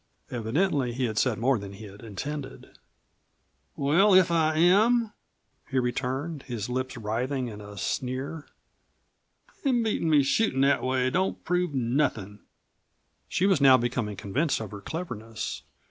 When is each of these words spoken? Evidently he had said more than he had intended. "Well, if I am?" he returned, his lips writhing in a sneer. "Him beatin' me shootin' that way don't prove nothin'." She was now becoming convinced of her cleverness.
Evidently 0.31 0.93
he 0.93 1.05
had 1.05 1.19
said 1.19 1.37
more 1.37 1.59
than 1.59 1.73
he 1.73 1.85
had 1.85 2.01
intended. 2.01 2.75
"Well, 3.75 4.15
if 4.15 4.31
I 4.31 4.57
am?" 4.57 5.13
he 5.69 5.77
returned, 5.77 6.41
his 6.41 6.69
lips 6.69 6.97
writhing 6.97 7.49
in 7.49 7.61
a 7.61 7.77
sneer. 7.77 8.47
"Him 9.63 9.83
beatin' 9.83 10.09
me 10.09 10.23
shootin' 10.23 10.61
that 10.61 10.81
way 10.81 11.11
don't 11.11 11.43
prove 11.45 11.75
nothin'." 11.75 12.39
She 13.29 13.45
was 13.45 13.61
now 13.61 13.77
becoming 13.77 14.17
convinced 14.17 14.59
of 14.59 14.71
her 14.71 14.81
cleverness. 14.81 15.61